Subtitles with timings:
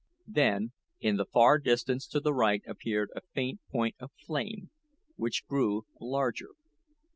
[0.25, 4.71] Then in the far distance to the right appeared a faint point of flame,
[5.15, 6.49] which grew larger.